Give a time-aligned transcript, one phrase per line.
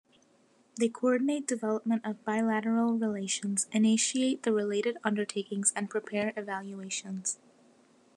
[0.77, 7.37] They coordinate development of bilateral relations, initiate the related undertakings and prepare evaluations.